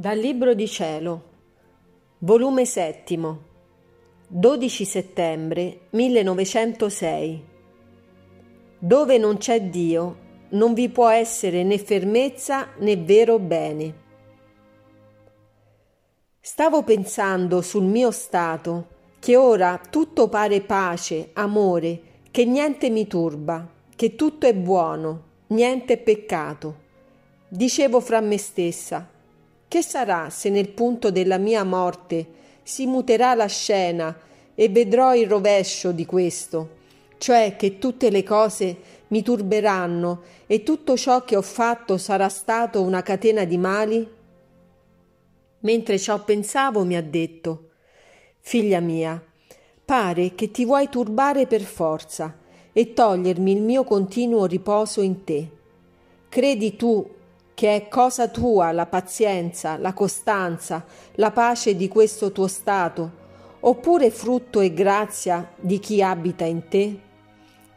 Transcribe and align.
Dal 0.00 0.16
Libro 0.16 0.54
di 0.54 0.66
Cielo, 0.66 1.22
volume 2.20 2.64
settimo, 2.64 3.38
12 4.28 4.84
settembre 4.86 5.80
1906. 5.90 7.44
Dove 8.78 9.18
non 9.18 9.36
c'è 9.36 9.60
Dio, 9.60 10.16
non 10.52 10.72
vi 10.72 10.88
può 10.88 11.10
essere 11.10 11.64
né 11.64 11.76
fermezza 11.76 12.68
né 12.78 12.96
vero 12.96 13.38
bene. 13.38 13.94
Stavo 16.40 16.82
pensando 16.82 17.60
sul 17.60 17.84
mio 17.84 18.10
stato, 18.10 18.86
che 19.18 19.36
ora 19.36 19.78
tutto 19.90 20.30
pare 20.30 20.62
pace, 20.62 21.28
amore, 21.34 22.00
che 22.30 22.46
niente 22.46 22.88
mi 22.88 23.06
turba, 23.06 23.68
che 23.94 24.16
tutto 24.16 24.46
è 24.46 24.54
buono, 24.54 25.24
niente 25.48 25.92
è 25.92 25.98
peccato. 25.98 26.88
Dicevo 27.50 28.00
fra 28.00 28.22
me 28.22 28.38
stessa, 28.38 29.18
che 29.70 29.82
sarà 29.82 30.30
se 30.30 30.50
nel 30.50 30.70
punto 30.70 31.12
della 31.12 31.38
mia 31.38 31.62
morte 31.62 32.26
si 32.64 32.86
muterà 32.86 33.36
la 33.36 33.46
scena 33.46 34.18
e 34.52 34.68
vedrò 34.68 35.14
il 35.14 35.28
rovescio 35.28 35.92
di 35.92 36.04
questo, 36.04 36.70
cioè 37.18 37.54
che 37.54 37.78
tutte 37.78 38.10
le 38.10 38.24
cose 38.24 38.76
mi 39.06 39.22
turberanno 39.22 40.22
e 40.48 40.64
tutto 40.64 40.96
ciò 40.96 41.24
che 41.24 41.36
ho 41.36 41.42
fatto 41.42 41.98
sarà 41.98 42.28
stato 42.28 42.82
una 42.82 43.04
catena 43.04 43.44
di 43.44 43.58
mali? 43.58 44.08
Mentre 45.60 45.98
ciò 46.00 46.24
pensavo 46.24 46.84
mi 46.84 46.96
ha 46.96 47.02
detto 47.02 47.68
Figlia 48.40 48.80
mia, 48.80 49.22
pare 49.84 50.34
che 50.34 50.50
ti 50.50 50.64
vuoi 50.64 50.88
turbare 50.88 51.46
per 51.46 51.60
forza 51.60 52.36
e 52.72 52.92
togliermi 52.92 53.52
il 53.52 53.62
mio 53.62 53.84
continuo 53.84 54.46
riposo 54.46 55.00
in 55.00 55.22
te. 55.22 55.48
Credi 56.28 56.74
tu 56.74 57.18
che 57.60 57.76
è 57.76 57.88
cosa 57.88 58.28
tua 58.28 58.72
la 58.72 58.86
pazienza, 58.86 59.76
la 59.76 59.92
costanza, 59.92 60.82
la 61.16 61.30
pace 61.30 61.76
di 61.76 61.88
questo 61.88 62.32
tuo 62.32 62.46
stato, 62.46 63.10
oppure 63.60 64.10
frutto 64.10 64.60
e 64.60 64.72
grazia 64.72 65.46
di 65.60 65.78
chi 65.78 66.02
abita 66.02 66.46
in 66.46 66.68
te? 66.68 66.98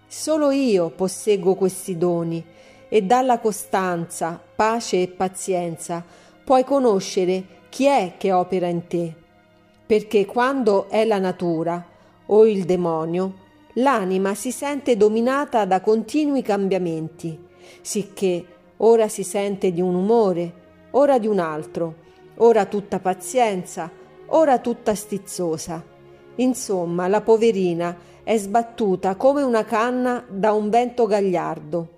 Solo 0.07 0.51
io 0.51 0.89
posseggo 0.89 1.55
questi 1.55 1.97
doni 1.97 2.41
e 2.87 3.01
dalla 3.01 3.39
costanza, 3.39 4.41
pace 4.55 5.01
e 5.01 5.09
pazienza 5.09 6.01
puoi 6.45 6.63
conoscere 6.63 7.43
chi 7.67 7.83
è 7.83 8.13
che 8.17 8.31
opera 8.31 8.67
in 8.67 8.87
te. 8.87 9.13
Perché 9.85 10.25
quando 10.25 10.87
è 10.87 11.03
la 11.03 11.19
natura 11.19 11.85
o 12.27 12.47
il 12.47 12.63
demonio, 12.63 13.33
l'anima 13.73 14.33
si 14.33 14.53
sente 14.53 14.95
dominata 14.95 15.65
da 15.65 15.81
continui 15.81 16.41
cambiamenti, 16.41 17.37
sicché 17.81 18.45
ora 18.77 19.07
si 19.07 19.23
sente 19.23 19.71
di 19.71 19.81
un 19.81 19.95
umore, 19.95 20.53
ora 20.91 21.19
di 21.19 21.27
un 21.27 21.39
altro, 21.39 21.95
ora 22.37 22.65
tutta 22.65 22.99
pazienza, 22.99 23.89
ora 24.27 24.59
tutta 24.59 24.95
stizzosa. 24.95 25.83
Insomma, 26.35 27.07
la 27.07 27.21
poverina 27.21 27.95
è 28.23 28.37
sbattuta 28.37 29.15
come 29.15 29.41
una 29.41 29.65
canna 29.65 30.25
da 30.27 30.53
un 30.53 30.69
vento 30.69 31.05
gagliardo. 31.05 31.89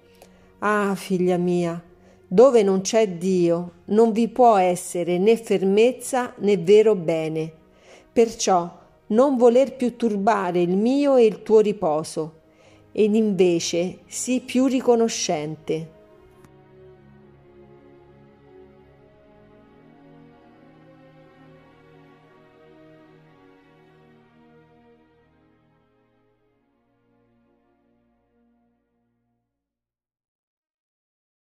Ah, 0.60 0.94
figlia 0.96 1.38
mia, 1.38 1.82
dove 2.28 2.64
non 2.64 2.82
c'è 2.82 3.08
Dio 3.08 3.72
non 3.86 4.12
vi 4.12 4.28
può 4.28 4.56
essere 4.56 5.18
né 5.18 5.38
fermezza 5.38 6.34
né 6.38 6.58
vero 6.58 6.96
bene. 6.96 7.52
Perciò 8.12 8.84
non 9.08 9.38
voler 9.38 9.76
più 9.76 9.96
turbare 9.96 10.62
il 10.62 10.76
mio 10.76 11.16
e 11.18 11.26
il 11.26 11.44
tuo 11.44 11.60
riposo, 11.60 12.42
ed 12.92 13.14
invece 13.14 14.00
sii 14.08 14.40
più 14.40 14.66
riconoscente. 14.66 15.92